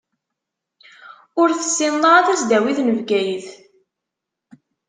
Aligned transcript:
Ur 1.41 1.49
tessineḍ 1.59 2.03
ara 2.15 2.25
tasdawit 2.29 2.79
n 2.81 2.89
Bgayet. 2.97 3.47